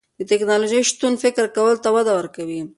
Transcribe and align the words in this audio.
د 0.19 0.21
تکنالوژۍ 0.31 0.81
شتون 0.89 1.13
فکر 1.23 1.45
کولو 1.55 1.81
ته 1.83 1.89
وده 1.95 2.11
ورکوي. 2.19 2.61